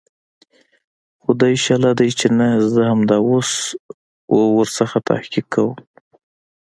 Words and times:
خو 1.21 1.29
دى 1.41 1.53
شله 1.65 1.89
ديه 1.99 2.13
چې 2.19 2.27
نه 2.39 2.47
زه 2.71 2.81
همدا 2.91 3.17
اوس 3.29 3.51
ورنه 4.35 4.99
تحقيق 5.09 5.45
کوم. 5.53 5.71